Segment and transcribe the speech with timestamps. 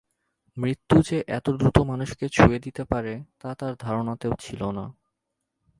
[0.57, 4.85] মৃত্যু যে এত দ্রুত মানুষকে ছুঁয়ে দিতে পারে তা তার ধারণাতেও ছিল না।